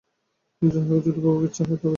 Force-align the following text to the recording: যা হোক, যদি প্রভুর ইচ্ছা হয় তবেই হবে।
যা 0.61 0.79
হোক, 0.79 0.99
যদি 1.05 1.11
প্রভুর 1.15 1.43
ইচ্ছা 1.43 1.63
হয় 1.63 1.67
তবেই 1.67 1.79
হবে। 1.79 1.89